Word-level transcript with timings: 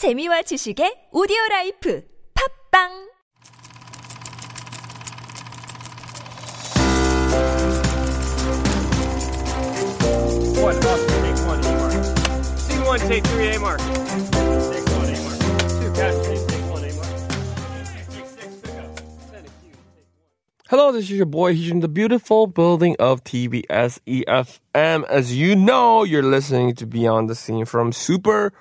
재미와 0.00 0.40
지식의 0.48 1.10
오디오 1.12 1.36
라이프 1.50 2.02
팝빵 2.32 3.10
One, 10.56 10.76
up, 10.76 11.00
take 11.20 11.36
one, 11.44 11.60
A 11.60 11.72
mark. 11.76 11.92
Scene 12.56 12.84
one, 12.86 12.98
take 13.00 13.24
three, 13.26 13.48
A 13.48 13.60
mark. 13.60 13.78
Take 13.80 14.88
one, 14.96 15.12
A 15.12 15.20
mark. 15.20 15.38
Two, 15.68 15.92
catch, 15.92 16.16
take, 16.24 16.46
take 16.48 16.64
one, 16.72 16.84
A 16.84 16.92
mark. 16.96 17.12
Take 18.08 18.24
six, 18.24 18.56
pick 18.62 18.72
up. 18.80 18.96
Ten, 19.30 19.44
accused, 19.44 19.84
take 19.92 20.08
one. 20.08 20.70
Hello, 20.70 20.92
this 20.92 21.04
is 21.04 21.12
your 21.12 21.26
boy. 21.26 21.52
He's 21.52 21.70
in 21.70 21.80
the 21.80 21.88
beautiful 21.88 22.46
building 22.46 22.96
of 22.98 23.22
TBS 23.24 24.00
EFM. 24.08 25.04
As 25.10 25.36
you 25.36 25.54
know, 25.54 26.04
you're 26.04 26.22
listening 26.22 26.74
to 26.76 26.86
Beyond 26.86 27.28
the 27.28 27.34
Scene 27.34 27.66
from 27.66 27.92
Super 27.92 28.52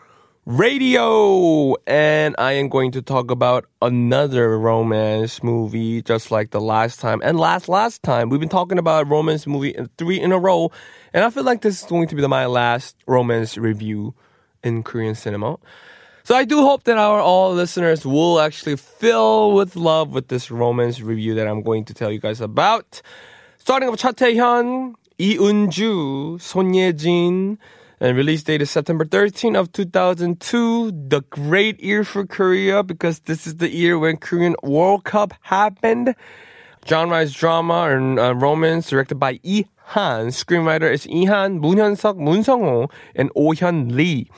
Radio. 0.45 1.75
And 1.85 2.35
I 2.37 2.53
am 2.53 2.69
going 2.69 2.91
to 2.93 3.01
talk 3.01 3.29
about 3.31 3.65
another 3.81 4.57
romance 4.57 5.43
movie, 5.43 6.01
just 6.01 6.31
like 6.31 6.51
the 6.51 6.61
last 6.61 6.99
time. 6.99 7.21
And 7.23 7.39
last, 7.39 7.69
last 7.69 8.03
time, 8.03 8.29
we've 8.29 8.39
been 8.39 8.49
talking 8.49 8.77
about 8.77 9.07
romance 9.07 9.45
movie 9.45 9.69
in 9.69 9.89
three 9.97 10.19
in 10.19 10.31
a 10.31 10.39
row. 10.39 10.71
And 11.13 11.23
I 11.23 11.29
feel 11.29 11.43
like 11.43 11.61
this 11.61 11.81
is 11.83 11.89
going 11.89 12.07
to 12.07 12.15
be 12.15 12.21
the, 12.21 12.29
my 12.29 12.45
last 12.45 12.95
romance 13.07 13.57
review 13.57 14.15
in 14.63 14.83
Korean 14.83 15.15
cinema. 15.15 15.57
So 16.23 16.35
I 16.35 16.45
do 16.45 16.61
hope 16.61 16.83
that 16.83 16.97
our 16.97 17.19
all 17.19 17.53
listeners 17.53 18.05
will 18.05 18.39
actually 18.39 18.75
fill 18.75 19.53
with 19.53 19.75
love 19.75 20.09
with 20.09 20.27
this 20.27 20.51
romance 20.51 21.01
review 21.01 21.33
that 21.35 21.47
I'm 21.47 21.63
going 21.63 21.85
to 21.85 21.93
tell 21.93 22.11
you 22.11 22.19
guys 22.19 22.41
about. 22.41 23.01
Starting 23.57 23.89
with 23.89 23.99
Cha 23.99 24.11
Tae-hyun, 24.11 24.93
Lee 25.17 25.37
Eun-ju, 25.37 26.37
Son 26.39 26.73
Ye-jin, 26.73 27.57
and 27.99 28.15
release 28.15 28.43
date 28.43 28.61
is 28.61 28.71
September 28.71 29.03
13 29.03 29.55
of 29.55 29.71
2002. 29.73 30.91
The 30.91 31.21
great 31.29 31.81
year 31.83 32.03
for 32.03 32.25
Korea 32.25 32.81
because 32.81 33.19
this 33.19 33.45
is 33.45 33.57
the 33.57 33.69
year 33.69 33.99
when 33.99 34.17
Korean 34.17 34.55
World 34.63 35.03
Cup 35.03 35.33
happened. 35.41 36.15
Genre 36.87 37.19
is 37.19 37.33
drama 37.33 37.89
and 37.89 38.17
uh, 38.17 38.33
romance, 38.35 38.89
directed 38.89 39.15
by 39.15 39.39
Lee 39.43 39.67
Han. 39.87 40.27
Screenwriter 40.27 40.91
is 40.91 41.05
Lee 41.07 41.25
Han, 41.25 41.59
Moon 41.59 41.77
Hyun-suk, 41.77 42.15
Moon 42.15 42.41
Sung-ho, 42.41 42.89
and 43.15 43.29
Oh 43.35 43.51
Hyun 43.51 43.91
Lee. 43.91 44.29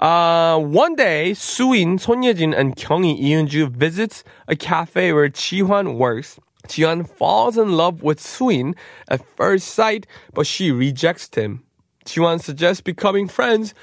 Uh, 0.00 0.58
one 0.58 0.96
day, 0.96 1.34
Suin, 1.34 1.98
Son 1.98 2.24
Ye-jin, 2.24 2.52
and 2.52 2.74
Kyungi 2.74 3.22
Eun-ju 3.22 3.68
visits 3.68 4.24
a 4.48 4.56
cafe 4.56 5.12
where 5.12 5.28
Ji-hwan 5.28 5.98
works. 5.98 6.40
Ji-hwan 6.66 7.04
falls 7.04 7.56
in 7.56 7.76
love 7.76 8.02
with 8.02 8.20
Suin 8.20 8.74
at 9.06 9.24
first 9.36 9.68
sight, 9.68 10.08
but 10.32 10.48
she 10.48 10.72
rejects 10.72 11.32
him. 11.32 11.62
Ji-hwan 12.04 12.38
suggests 12.38 12.80
becoming 12.80 13.28
friends, 13.28 13.74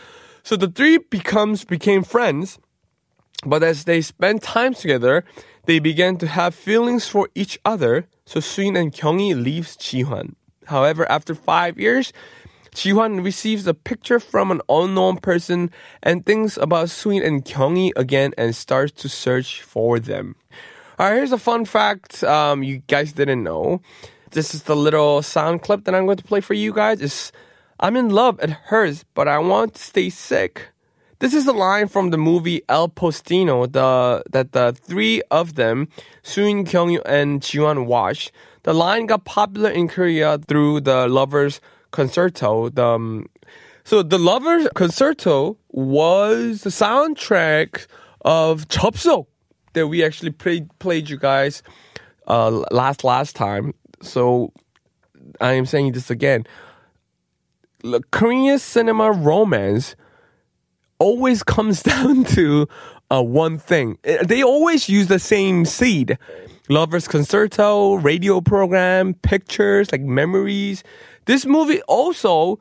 so 0.43 0.55
the 0.55 0.67
three 0.67 0.97
becomes 0.97 1.65
became 1.65 2.03
friends. 2.03 2.59
But 3.45 3.63
as 3.63 3.85
they 3.85 4.01
spend 4.01 4.43
time 4.43 4.73
together, 4.73 5.25
they 5.65 5.79
began 5.79 6.17
to 6.17 6.27
have 6.27 6.53
feelings 6.53 7.07
for 7.07 7.29
each 7.33 7.59
other. 7.65 8.07
So 8.25 8.39
Suin 8.39 8.75
and 8.75 8.93
Kyungi 8.93 9.33
leaves 9.41 9.75
Ji-hwan. 9.75 10.35
However, 10.65 11.09
after 11.11 11.33
five 11.33 11.79
years, 11.79 12.13
Ji-hwan 12.73 13.21
receives 13.21 13.67
a 13.67 13.73
picture 13.73 14.19
from 14.19 14.51
an 14.51 14.61
unknown 14.69 15.17
person 15.17 15.71
and 16.01 16.25
thinks 16.25 16.55
about 16.55 16.89
Suin 16.89 17.23
and 17.23 17.43
Kyungi 17.43 17.91
again 17.95 18.33
and 18.37 18.55
starts 18.55 18.93
to 19.01 19.09
search 19.09 19.61
for 19.61 19.99
them. 19.99 20.35
All 20.97 21.09
right, 21.09 21.15
here's 21.15 21.31
a 21.31 21.37
fun 21.37 21.65
fact 21.65 22.23
um, 22.23 22.63
you 22.63 22.77
guys 22.87 23.11
didn't 23.13 23.43
know. 23.43 23.81
This 24.31 24.53
is 24.53 24.63
the 24.63 24.75
little 24.75 25.21
sound 25.21 25.63
clip 25.63 25.83
that 25.83 25.95
I'm 25.95 26.05
going 26.05 26.17
to 26.17 26.23
play 26.23 26.41
for 26.41 26.53
you 26.53 26.71
guys. 26.71 27.01
It's 27.01 27.31
I'm 27.83 27.97
in 27.97 28.09
love, 28.09 28.39
it 28.39 28.51
hurts, 28.51 29.05
but 29.15 29.27
I 29.27 29.39
want 29.39 29.73
to 29.73 29.81
stay 29.81 30.11
sick. 30.11 30.69
This 31.17 31.33
is 31.33 31.47
a 31.47 31.51
line 31.51 31.87
from 31.87 32.11
the 32.11 32.17
movie 32.17 32.61
Il 32.69 32.89
Postino, 32.89 33.71
the 33.71 34.23
that 34.31 34.51
the 34.51 34.73
three 34.73 35.23
of 35.31 35.55
them, 35.55 35.87
Soon 36.21 36.63
Kyung 36.63 36.97
and 37.05 37.41
Jiwon 37.41 37.87
watched. 37.87 38.31
The 38.63 38.73
line 38.73 39.07
got 39.07 39.25
popular 39.25 39.71
in 39.71 39.87
Korea 39.87 40.37
through 40.37 40.81
the 40.81 41.07
Lovers 41.07 41.59
Concerto. 41.89 42.69
The, 42.69 42.85
um, 42.85 43.25
so 43.83 44.03
the 44.03 44.19
Lovers 44.19 44.67
Concerto 44.75 45.57
was 45.69 46.61
the 46.61 46.69
soundtrack 46.69 47.87
of 48.23 48.67
접속 48.67 49.25
that 49.73 49.87
we 49.87 50.03
actually 50.03 50.31
played 50.31 50.69
played 50.77 51.09
you 51.09 51.17
guys 51.17 51.63
uh, 52.27 52.63
last 52.69 53.03
last 53.03 53.35
time. 53.35 53.73
So 54.03 54.53
I 55.39 55.53
am 55.53 55.65
saying 55.65 55.93
this 55.93 56.11
again. 56.11 56.45
Korean 58.11 58.59
cinema 58.59 59.11
romance 59.11 59.95
always 60.99 61.43
comes 61.55 61.83
down 61.83 62.23
to 62.25 62.67
uh, 63.11 63.21
one 63.21 63.57
thing. 63.57 63.97
Uh, 64.07 64.23
They 64.23 64.43
always 64.43 64.87
use 64.89 65.07
the 65.07 65.19
same 65.19 65.65
seed. 65.65 66.17
Lovers 66.69 67.07
Concerto, 67.07 67.95
radio 67.95 68.39
program, 68.39 69.13
pictures, 69.15 69.91
like 69.91 70.01
memories. 70.01 70.83
This 71.25 71.45
movie 71.45 71.81
also 71.83 72.59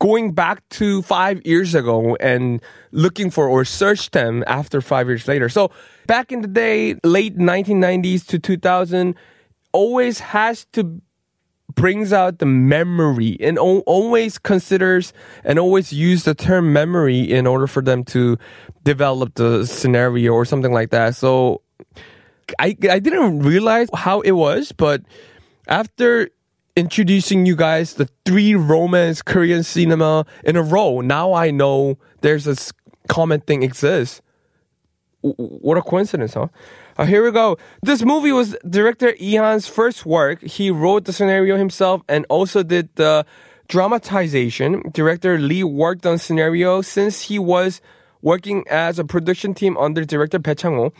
going 0.00 0.32
back 0.32 0.68
to 0.70 1.02
five 1.02 1.40
years 1.46 1.76
ago 1.76 2.16
and 2.16 2.60
looking 2.90 3.30
for 3.30 3.48
or 3.48 3.64
search 3.64 4.10
them 4.10 4.42
after 4.48 4.80
five 4.80 5.06
years 5.06 5.28
later. 5.28 5.48
So 5.48 5.70
back 6.08 6.32
in 6.32 6.42
the 6.42 6.48
day, 6.48 6.96
late 7.04 7.38
1990s 7.38 8.26
to 8.26 8.40
2000, 8.40 9.14
always 9.72 10.18
has 10.18 10.66
to 10.72 11.00
brings 11.74 12.12
out 12.12 12.38
the 12.38 12.46
memory 12.46 13.36
and 13.40 13.58
al- 13.58 13.84
always 13.86 14.38
considers 14.38 15.12
and 15.44 15.58
always 15.58 15.92
use 15.92 16.24
the 16.24 16.34
term 16.34 16.72
memory 16.72 17.20
in 17.20 17.46
order 17.46 17.66
for 17.66 17.82
them 17.82 18.04
to 18.04 18.38
develop 18.84 19.34
the 19.34 19.66
scenario 19.66 20.32
or 20.32 20.44
something 20.44 20.72
like 20.72 20.90
that. 20.90 21.16
So 21.16 21.62
I 22.58 22.76
I 22.90 22.98
didn't 22.98 23.40
realize 23.40 23.88
how 23.94 24.20
it 24.20 24.32
was, 24.32 24.72
but 24.72 25.02
after 25.68 26.30
introducing 26.76 27.46
you 27.46 27.54
guys 27.54 27.94
the 27.94 28.08
three 28.24 28.54
romance 28.54 29.22
Korean 29.22 29.62
cinema 29.62 30.26
in 30.44 30.56
a 30.56 30.62
row, 30.62 31.00
now 31.00 31.32
I 31.34 31.50
know 31.50 31.98
there's 32.20 32.44
this 32.44 32.72
common 33.08 33.40
thing 33.40 33.62
exists. 33.62 34.22
What 35.22 35.78
a 35.78 35.82
coincidence, 35.82 36.34
huh? 36.34 36.48
Uh, 36.98 37.06
here 37.06 37.24
we 37.24 37.30
go. 37.30 37.56
This 37.82 38.04
movie 38.04 38.32
was 38.32 38.56
director 38.68 39.14
Lee 39.20 39.34
Han's 39.34 39.68
first 39.68 40.04
work. 40.04 40.42
He 40.42 40.70
wrote 40.70 41.04
the 41.04 41.12
scenario 41.12 41.56
himself 41.56 42.02
and 42.08 42.26
also 42.28 42.62
did 42.62 42.88
the 42.96 43.24
dramatization. 43.68 44.82
Director 44.92 45.38
Lee 45.38 45.64
worked 45.64 46.04
on 46.04 46.18
scenario 46.18 46.82
since 46.82 47.22
he 47.22 47.38
was 47.38 47.80
working 48.20 48.64
as 48.68 48.98
a 48.98 49.04
production 49.04 49.54
team 49.54 49.76
under 49.76 50.04
director 50.04 50.38
Bae 50.38 50.54
Chang-ho. 50.54 50.92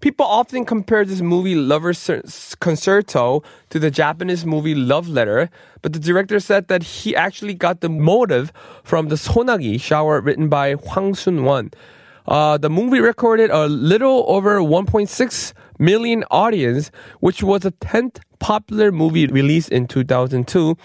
People 0.00 0.24
often 0.24 0.64
compare 0.64 1.04
this 1.04 1.20
movie 1.20 1.54
Lover's 1.54 1.98
Cer- 1.98 2.22
Concerto 2.60 3.42
to 3.68 3.78
the 3.78 3.90
Japanese 3.90 4.46
movie 4.46 4.74
Love 4.74 5.08
Letter, 5.08 5.50
but 5.82 5.92
the 5.92 5.98
director 5.98 6.40
said 6.40 6.68
that 6.68 6.82
he 6.82 7.14
actually 7.14 7.52
got 7.52 7.80
the 7.80 7.90
motive 7.90 8.50
from 8.82 9.08
the 9.08 9.16
Sonagi 9.16 9.78
shower 9.80 10.20
written 10.20 10.48
by 10.48 10.72
Hwang 10.72 11.14
Sun-won. 11.14 11.70
Uh, 12.26 12.58
the 12.58 12.70
movie 12.70 13.00
recorded 13.00 13.50
a 13.50 13.66
little 13.66 14.24
over 14.28 14.58
1.6 14.60 15.52
million 15.78 16.24
audience, 16.30 16.90
which 17.20 17.42
was 17.42 17.62
the 17.62 17.72
10th 17.72 18.20
popular 18.38 18.92
movie 18.92 19.26
released 19.26 19.70
in 19.70 19.86
2002. 19.86 20.76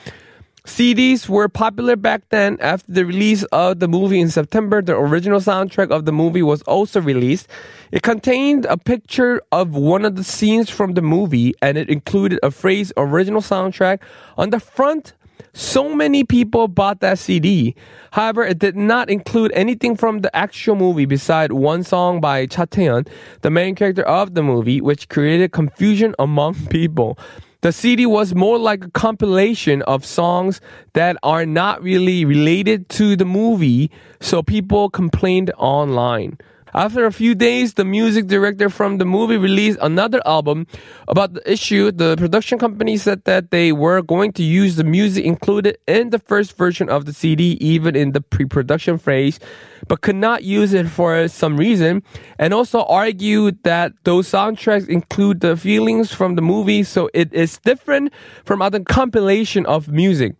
CDs 0.65 1.29
were 1.29 1.47
popular 1.47 1.95
back 1.95 2.23
then. 2.29 2.57
After 2.59 2.91
the 2.91 3.05
release 3.05 3.43
of 3.45 3.79
the 3.79 3.87
movie 3.87 4.19
in 4.19 4.29
September, 4.29 4.81
the 4.81 4.95
original 4.95 5.39
soundtrack 5.39 5.91
of 5.91 6.05
the 6.05 6.11
movie 6.11 6.41
was 6.41 6.63
also 6.63 6.99
released. 6.99 7.47
It 7.91 8.01
contained 8.01 8.65
a 8.65 8.75
picture 8.75 9.41
of 9.51 9.75
one 9.75 10.05
of 10.05 10.15
the 10.15 10.23
scenes 10.23 10.71
from 10.71 10.93
the 10.93 11.03
movie, 11.03 11.53
and 11.61 11.77
it 11.77 11.87
included 11.87 12.39
a 12.41 12.49
phrase 12.49 12.91
original 12.97 13.41
soundtrack 13.41 13.99
on 14.37 14.49
the 14.49 14.59
front. 14.59 15.13
So 15.57 15.95
many 15.95 16.25
people 16.25 16.67
bought 16.67 16.99
that 16.99 17.17
CD. 17.17 17.75
However, 18.11 18.43
it 18.43 18.59
did 18.59 18.75
not 18.75 19.09
include 19.09 19.53
anything 19.53 19.95
from 19.95 20.19
the 20.19 20.35
actual 20.35 20.75
movie 20.75 21.05
beside 21.05 21.53
one 21.53 21.81
song 21.83 22.19
by 22.19 22.45
Cha 22.45 22.65
Tae-hyun, 22.65 23.07
the 23.39 23.49
main 23.49 23.73
character 23.73 24.03
of 24.03 24.33
the 24.33 24.43
movie, 24.43 24.81
which 24.81 25.07
created 25.07 25.53
confusion 25.53 26.13
among 26.19 26.55
people. 26.69 27.17
The 27.61 27.71
CD 27.71 28.05
was 28.05 28.35
more 28.35 28.57
like 28.57 28.83
a 28.83 28.91
compilation 28.91 29.81
of 29.83 30.03
songs 30.03 30.59
that 30.91 31.15
are 31.23 31.45
not 31.45 31.81
really 31.81 32.25
related 32.25 32.89
to 32.89 33.15
the 33.15 33.23
movie, 33.23 33.89
so 34.19 34.43
people 34.43 34.89
complained 34.89 35.53
online. 35.57 36.37
After 36.75 37.05
a 37.05 37.11
few 37.13 37.35
days, 37.35 37.75
the 37.75 37.85
music 37.85 38.27
director 38.27 38.69
from 38.69 38.97
the 38.97 39.05
movie 39.05 39.37
released 39.37 39.79
another 39.81 40.21
album 40.25 40.67
about 41.07 41.33
the 41.33 41.49
issue. 41.49 41.89
The 41.89 42.17
production 42.17 42.59
company 42.59 42.97
said 42.97 43.23
that 43.23 43.49
they 43.49 43.71
were 43.71 44.01
going 44.01 44.33
to 44.33 44.43
use 44.43 44.75
the 44.75 44.83
music 44.83 45.23
included 45.23 45.77
in 45.87 46.09
the 46.09 46.19
first 46.19 46.57
version 46.57 46.89
of 46.89 47.05
the 47.05 47.13
CD, 47.13 47.57
even 47.61 47.95
in 47.95 48.11
the 48.11 48.19
pre-production 48.19 48.97
phase, 48.97 49.39
but 49.87 50.01
could 50.01 50.17
not 50.17 50.43
use 50.43 50.73
it 50.73 50.89
for 50.89 51.29
some 51.29 51.55
reason, 51.55 52.03
and 52.37 52.53
also 52.53 52.83
argued 52.83 53.63
that 53.63 53.93
those 54.03 54.27
soundtracks 54.27 54.89
include 54.89 55.39
the 55.39 55.55
feelings 55.55 56.11
from 56.11 56.35
the 56.35 56.41
movie, 56.41 56.83
so 56.83 57.09
it 57.13 57.33
is 57.33 57.57
different 57.59 58.11
from 58.43 58.61
other 58.61 58.81
compilation 58.81 59.65
of 59.65 59.87
music. 59.87 60.35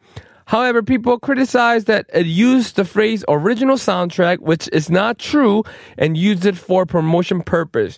However, 0.45 0.83
people 0.83 1.19
criticize 1.19 1.85
that 1.85 2.05
it 2.13 2.27
used 2.27 2.75
the 2.75 2.85
phrase 2.85 3.25
original 3.27 3.77
soundtrack, 3.77 4.39
which 4.39 4.69
is 4.71 4.89
not 4.89 5.17
true, 5.17 5.63
and 5.97 6.15
used 6.15 6.45
it 6.45 6.57
for 6.57 6.85
promotion 6.85 7.41
purpose. 7.41 7.97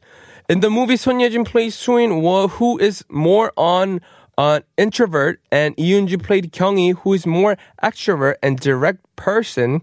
In 0.49 0.61
the 0.61 0.69
movie, 0.69 0.95
Son 0.95 1.19
Ye-jin 1.19 1.43
plays 1.43 1.75
Suin, 1.75 2.21
who 2.21 2.77
is 2.77 3.03
more 3.09 3.51
on 3.57 3.99
an 4.37 4.63
introvert, 4.77 5.41
and 5.51 5.75
Yoon-ju 5.75 6.17
played 6.19 6.53
Kyungi, 6.53 6.95
who 6.99 7.13
is 7.13 7.25
more 7.25 7.57
extrovert 7.83 8.35
and 8.41 8.57
direct 8.57 9.03
person. 9.17 9.81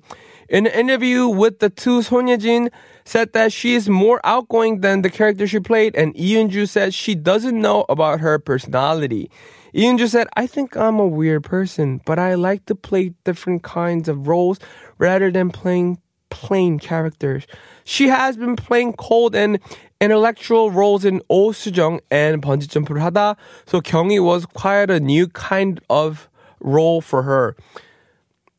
In 0.49 0.67
an 0.67 0.73
interview 0.73 1.29
with 1.29 1.59
the 1.59 1.69
two, 1.69 2.01
Son 2.01 2.29
Ye-jin 2.29 2.71
said 3.05 3.35
that 3.35 3.53
she 3.53 3.75
is 3.75 3.91
more 3.91 4.21
outgoing 4.25 4.81
than 4.81 5.03
the 5.03 5.11
character 5.11 5.47
she 5.47 5.61
played, 5.61 5.95
and 5.97 6.15
Yoon-ju 6.15 6.65
said 6.65 6.95
she 6.95 7.15
doesn't 7.15 7.61
know 7.61 7.85
about 7.91 8.21
her 8.21 8.39
personality. 8.39 9.31
Yoon-ju 9.74 10.08
said, 10.08 10.28
I 10.36 10.48
think 10.48 10.76
I'm 10.76 11.00
a 11.00 11.08
weird 11.08 11.44
person, 11.44 12.02
but 12.06 12.18
I 12.18 12.34
like 12.34 12.66
to 12.66 12.76
play 12.76 13.14
different 13.24 13.64
kinds 13.64 14.10
of 14.10 14.28
roles 14.28 14.60
rather 14.98 15.31
than 15.31 15.52
playing 15.52 16.00
plain 16.30 16.80
characters. 16.80 17.46
She 17.84 18.08
has 18.08 18.38
been 18.38 18.56
playing 18.56 18.94
cold 18.94 19.36
and 19.36 19.60
intellectual 20.00 20.72
roles 20.72 21.06
in 21.06 21.22
Oh 21.30 21.50
Sujong 21.50 22.00
and 22.10 22.42
Bungee 22.42 22.68
Jump을 22.68 23.00
하다, 23.00 23.36
so 23.66 23.81
Kyungi 23.81 24.24
was 24.24 24.46
quite 24.46 24.90
a 24.90 25.00
new 25.00 25.28
kind 25.28 25.80
of 25.90 26.30
role 26.60 27.02
for 27.02 27.24
her. 27.24 27.56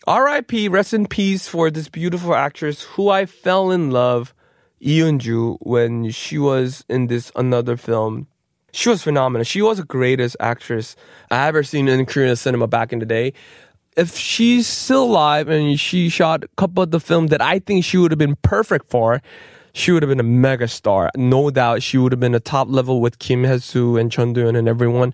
R.I.P. 0.06 0.68
Rest 0.68 0.94
in 0.94 1.06
peace 1.06 1.46
for 1.46 1.70
this 1.70 1.88
beautiful 1.88 2.34
actress 2.34 2.82
who 2.82 3.08
I 3.08 3.26
fell 3.26 3.70
in 3.70 3.90
love, 3.90 4.34
Yoon-ju, 4.82 5.58
when 5.60 6.10
she 6.10 6.38
was 6.38 6.84
in 6.88 7.06
this 7.06 7.30
another 7.36 7.76
film 7.76 8.26
she 8.75 8.89
was 8.89 9.01
phenomenal. 9.01 9.43
She 9.45 9.61
was 9.61 9.77
the 9.77 9.85
greatest 9.85 10.35
actress 10.39 10.95
I 11.31 11.47
ever 11.47 11.63
seen 11.63 11.87
in 11.87 12.05
Korean 12.05 12.35
cinema 12.35 12.67
back 12.67 12.91
in 12.91 12.99
the 12.99 13.05
day. 13.05 13.33
If 13.95 14.17
she's 14.17 14.67
still 14.67 15.05
alive 15.05 15.47
and 15.47 15.79
she 15.79 16.09
shot 16.09 16.43
a 16.43 16.49
couple 16.57 16.83
of 16.83 16.91
the 16.91 16.99
films 16.99 17.29
that 17.29 17.41
I 17.41 17.59
think 17.59 17.85
she 17.85 17.97
would 17.97 18.11
have 18.11 18.17
been 18.17 18.35
perfect 18.41 18.89
for, 18.89 19.21
she 19.71 19.93
would 19.93 20.03
have 20.03 20.09
been 20.09 20.19
a 20.19 20.23
mega 20.23 20.67
star. 20.67 21.09
No 21.15 21.49
doubt 21.49 21.83
she 21.83 21.97
would 21.97 22.11
have 22.11 22.19
been 22.19 22.35
a 22.35 22.39
top 22.41 22.67
level 22.69 22.99
with 22.99 23.19
Kim 23.19 23.45
Hye-soo 23.45 23.95
and 23.95 24.11
Chun 24.11 24.33
Doo 24.33 24.49
and 24.49 24.67
everyone. 24.67 25.13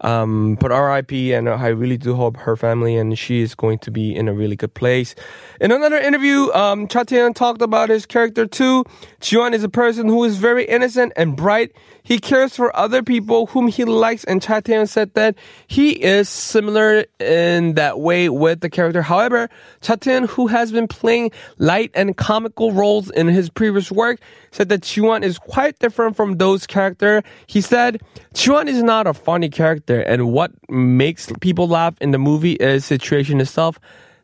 Um, 0.00 0.56
but 0.60 0.70
RIP, 0.70 1.12
and 1.36 1.48
I 1.48 1.68
really 1.68 1.96
do 1.96 2.14
hope 2.14 2.36
her 2.36 2.56
family 2.56 2.96
and 2.96 3.18
she 3.18 3.40
is 3.40 3.54
going 3.54 3.78
to 3.80 3.90
be 3.90 4.14
in 4.14 4.28
a 4.28 4.32
really 4.32 4.56
good 4.56 4.74
place. 4.74 5.14
In 5.60 5.72
another 5.72 5.98
interview, 5.98 6.52
um, 6.52 6.86
Cha 6.86 7.04
Tae-hyun 7.04 7.34
talked 7.34 7.62
about 7.62 7.88
his 7.88 8.06
character 8.06 8.46
too. 8.46 8.84
Jiwon 9.20 9.54
is 9.54 9.64
a 9.64 9.68
person 9.68 10.08
who 10.08 10.22
is 10.24 10.36
very 10.36 10.64
innocent 10.64 11.12
and 11.16 11.36
bright. 11.36 11.72
He 12.08 12.18
cares 12.18 12.56
for 12.56 12.74
other 12.74 13.02
people 13.02 13.44
whom 13.48 13.68
he 13.68 13.84
likes, 13.84 14.24
and 14.24 14.40
Cha 14.40 14.60
Tae-hyun 14.60 14.88
said 14.88 15.12
that 15.12 15.34
he 15.66 15.90
is 15.90 16.26
similar 16.26 17.04
in 17.20 17.74
that 17.74 18.00
way 18.00 18.30
with 18.30 18.60
the 18.60 18.70
character. 18.70 19.02
However, 19.02 19.50
Cha 19.82 19.96
Tae-hyun, 19.96 20.26
who 20.26 20.46
has 20.46 20.72
been 20.72 20.88
playing 20.88 21.32
light 21.58 21.90
and 21.92 22.16
comical 22.16 22.72
roles 22.72 23.10
in 23.10 23.28
his 23.28 23.50
previous 23.50 23.92
work, 23.92 24.20
said 24.52 24.70
that 24.70 24.80
Jiwon 24.80 25.22
is 25.22 25.38
quite 25.38 25.78
different 25.80 26.16
from 26.16 26.38
those 26.38 26.66
characters. 26.66 27.24
He 27.46 27.60
said, 27.60 28.00
Jiwon 28.32 28.68
is 28.68 28.82
not 28.82 29.06
a 29.06 29.12
funny 29.12 29.50
character, 29.50 30.00
and 30.00 30.32
what 30.32 30.50
makes 30.70 31.30
people 31.42 31.68
laugh 31.68 31.94
in 32.00 32.12
the 32.12 32.18
movie 32.18 32.54
is 32.54 32.86
situation 32.86 33.38
itself, 33.38 33.78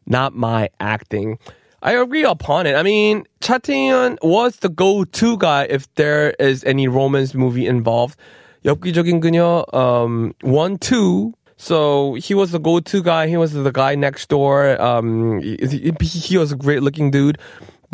not 0.06 0.34
my 0.34 0.70
acting. 0.80 1.38
I 1.84 1.92
agree 1.92 2.24
upon 2.24 2.66
it. 2.66 2.74
I 2.76 2.82
mean, 2.82 3.24
Cha 3.42 3.58
Tae-hyun 3.58 4.16
was 4.22 4.56
the 4.56 4.70
go-to 4.70 5.36
guy 5.36 5.64
if 5.68 5.86
there 5.96 6.30
is 6.40 6.64
any 6.64 6.88
romance 6.88 7.34
movie 7.34 7.66
involved. 7.66 8.16
엽기적인 8.64 9.20
그녀 9.20 9.62
um, 9.74 10.32
1, 10.40 10.78
2 10.78 11.34
so 11.56 12.14
he 12.14 12.34
was 12.34 12.50
the 12.50 12.58
go-to 12.58 13.02
guy. 13.02 13.28
He 13.28 13.36
was 13.36 13.52
the 13.52 13.70
guy 13.70 13.94
next 13.94 14.28
door. 14.28 14.80
Um, 14.80 15.40
he, 15.40 15.92
he 16.00 16.36
was 16.36 16.52
a 16.52 16.56
great-looking 16.56 17.10
dude 17.10 17.38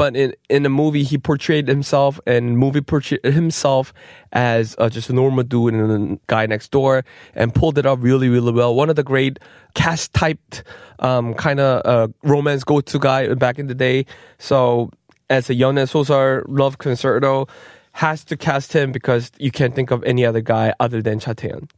but 0.01 0.17
in 0.17 0.33
in 0.49 0.63
the 0.63 0.71
movie 0.71 1.03
he 1.03 1.19
portrayed 1.19 1.69
himself 1.69 2.19
and 2.27 2.57
movie 2.57 2.81
portrayed 2.81 3.23
himself 3.23 3.93
as 4.33 4.75
uh, 4.79 4.89
just 4.89 5.11
a 5.11 5.13
normal 5.13 5.45
dude 5.45 5.75
and 5.75 6.15
a 6.15 6.19
guy 6.27 6.47
next 6.47 6.71
door 6.71 7.05
and 7.35 7.55
pulled 7.55 7.77
it 7.77 7.85
off 7.85 7.99
really 8.01 8.31
really 8.31 8.51
well. 8.51 8.75
One 8.75 8.89
of 8.89 8.97
the 8.97 9.03
great 9.03 9.39
cast 9.75 10.15
typed 10.15 10.65
um, 11.01 11.35
kind 11.35 11.61
of 11.61 11.85
uh, 11.85 12.09
romance 12.23 12.65
go 12.65 12.81
to 12.81 12.99
guy 12.99 13.35
back 13.35 13.59
in 13.59 13.67
the 13.67 13.75
day. 13.75 14.07
So 14.39 14.91
as 15.29 15.51
a 15.51 15.55
Yeonae 15.55 15.87
Soseol 15.87 16.45
love 16.49 16.79
concerto 16.79 17.47
has 17.93 18.25
to 18.25 18.39
cast 18.39 18.73
him 18.73 18.93
because 18.93 19.31
you 19.37 19.51
can't 19.51 19.75
think 19.75 19.91
of 19.91 20.03
any 20.05 20.25
other 20.25 20.41
guy 20.41 20.73
other 20.81 21.03
than 21.03 21.21
Cha 21.21 21.35
Tae-hyun. 21.35 21.69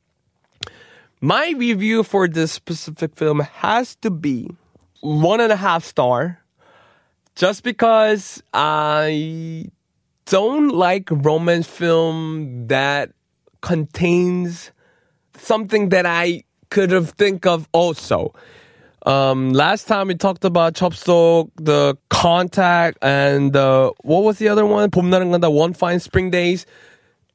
My 1.21 1.55
review 1.57 2.05
for 2.05 2.29
this 2.29 2.53
specific 2.53 3.17
film 3.17 3.41
has 3.41 3.97
to 3.97 4.11
be 4.11 4.49
one 5.01 5.41
and 5.41 5.51
a 5.51 5.57
half 5.57 5.85
star 5.85 6.42
just 7.36 7.64
because 7.64 8.42
I 8.54 9.66
don't 10.26 10.70
like 10.70 11.10
romance 11.12 11.68
film 11.68 12.68
that 12.68 13.12
contains 13.62 14.72
something 15.36 15.90
that 15.90 16.06
I 16.06 16.44
could 16.70 16.92
have 16.92 17.12
think 17.12 17.46
of 17.46 17.68
also. 17.72 18.34
Um, 19.06 19.54
last 19.54 19.88
time 19.88 20.08
we 20.08 20.16
talked 20.16 20.44
about 20.44 20.74
Chopstock, 20.74 21.50
the 21.56 21.98
contact, 22.10 22.98
and 23.02 23.56
uh, 23.56 23.92
what 24.02 24.24
was 24.24 24.38
the 24.38 24.50
other 24.50 24.66
one? 24.66 24.90
봄날은 24.90 25.32
간다, 25.32 25.50
One 25.50 25.74
Fine 25.74 26.00
Spring 26.00 26.30
Days. 26.30 26.66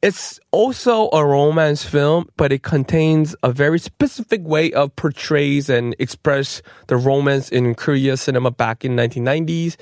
It's 0.02 0.40
also 0.52 1.10
a 1.12 1.26
romance 1.26 1.84
film, 1.84 2.30
but 2.38 2.52
it 2.52 2.62
contains 2.62 3.36
a 3.42 3.52
very 3.52 3.80
specific 3.80 4.42
way 4.44 4.72
of 4.72 4.96
portrays 4.96 5.70
and 5.70 5.96
express 5.98 6.62
the 6.86 6.98
romance 6.98 7.50
in 7.50 7.74
Korea 7.74 8.16
cinema 8.16 8.52
back 8.52 8.86
in 8.86 8.96
1990s. 8.96 9.76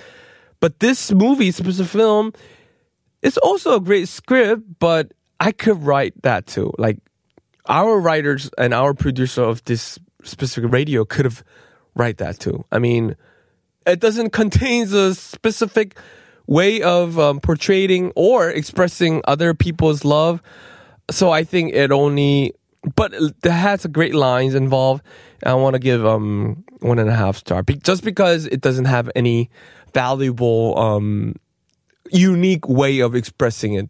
But 0.61 0.79
this 0.79 1.11
movie, 1.11 1.51
specific 1.51 1.91
film, 1.91 2.33
it's 3.21 3.37
also 3.37 3.75
a 3.75 3.81
great 3.81 4.07
script, 4.07 4.63
but 4.79 5.11
I 5.39 5.51
could 5.51 5.83
write 5.83 6.21
that 6.23 6.47
too. 6.47 6.71
Like 6.77 6.97
our 7.67 7.99
writers 7.99 8.49
and 8.57 8.73
our 8.73 8.93
producer 8.93 9.43
of 9.43 9.63
this 9.65 9.99
specific 10.23 10.71
radio 10.71 11.03
could 11.03 11.25
have 11.25 11.43
write 11.93 12.17
that 12.19 12.39
too. 12.39 12.63
I 12.71 12.79
mean, 12.79 13.15
it 13.85 13.99
doesn't 13.99 14.29
contain 14.31 14.87
a 14.93 15.13
specific 15.13 15.97
way 16.47 16.81
of 16.81 17.17
um, 17.19 17.39
portraying 17.39 18.11
or 18.15 18.49
expressing 18.49 19.21
other 19.27 19.53
people's 19.53 20.05
love. 20.05 20.41
So 21.11 21.31
I 21.31 21.43
think 21.43 21.73
it 21.73 21.91
only, 21.91 22.53
but 22.95 23.13
it 23.13 23.35
has 23.43 23.85
great 23.87 24.15
lines 24.15 24.55
involved. 24.55 25.03
I 25.43 25.53
want 25.53 25.73
to 25.75 25.79
give 25.79 26.05
um 26.05 26.63
one 26.79 26.99
and 26.99 27.09
a 27.09 27.15
half 27.15 27.37
star 27.37 27.63
Be- 27.63 27.75
just 27.75 28.03
because 28.03 28.45
it 28.47 28.61
doesn't 28.61 28.85
have 28.85 29.09
any 29.15 29.49
valuable 29.93 30.77
um 30.77 31.35
unique 32.11 32.67
way 32.67 32.99
of 32.99 33.15
expressing 33.15 33.73
it. 33.73 33.89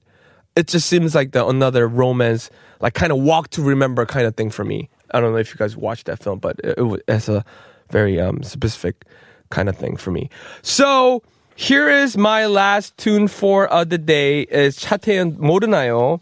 It 0.56 0.68
just 0.68 0.88
seems 0.88 1.14
like 1.16 1.32
the 1.32 1.46
another 1.46 1.88
romance, 1.88 2.50
like 2.80 2.94
kind 2.94 3.12
of 3.12 3.20
walk 3.20 3.50
to 3.52 3.62
remember 3.62 4.06
kind 4.06 4.26
of 4.26 4.36
thing 4.36 4.50
for 4.50 4.64
me. 4.66 4.90
I 5.12 5.20
don't 5.20 5.32
know 5.32 5.38
if 5.38 5.52
you 5.52 5.58
guys 5.58 5.78
watched 5.78 6.08
that 6.08 6.22
film, 6.22 6.40
but 6.40 6.60
it, 6.64 6.78
it 6.78 7.04
has 7.08 7.30
a 7.30 7.46
very 7.92 8.20
um 8.20 8.44
specific 8.44 9.06
kind 9.50 9.70
of 9.70 9.78
thing 9.78 9.96
for 9.96 10.12
me. 10.12 10.30
So 10.62 11.24
here 11.57 11.91
is 11.91 12.17
my 12.17 12.47
last 12.47 12.97
tune 12.97 13.29
for 13.29 13.71
uh, 13.73 13.85
the 13.85 13.99
day 13.99 14.43
is 14.43 14.79
차태현 14.79 15.37
모르나요? 15.39 16.21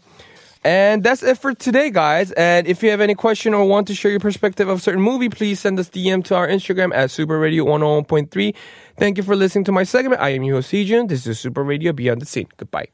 And 0.63 1.03
that's 1.03 1.23
it 1.23 1.37
for 1.37 1.53
today, 1.53 1.89
guys. 1.89 2.33
And 2.33 2.67
if 2.67 2.83
you 2.83 2.89
have 2.89 2.99
any 2.99 3.15
question 3.15 3.53
or 3.53 3.63
want 3.65 3.87
to 3.87 3.95
share 3.95 4.11
your 4.11 4.19
perspective 4.19 4.67
of 4.67 4.79
a 4.79 4.81
certain 4.81 5.01
movie, 5.01 5.29
please 5.29 5.59
send 5.59 5.79
us 5.79 5.89
DM 5.89 6.23
to 6.25 6.35
our 6.35 6.47
Instagram 6.47 6.93
at 6.93 7.11
Super 7.11 7.39
Radio 7.39 7.63
101.3. 7.63 8.53
Thank 8.97 9.17
you 9.17 9.23
for 9.23 9.37
listening 9.37 9.63
to 9.65 9.71
my 9.71 9.83
segment. 9.83 10.21
I 10.21 10.29
am 10.31 10.43
your 10.43 10.57
host, 10.57 10.71
This 10.71 11.25
is 11.25 11.39
Super 11.39 11.63
Radio 11.63 11.93
Beyond 11.93 12.21
the 12.21 12.25
Scene. 12.25 12.49
Goodbye. 12.57 12.87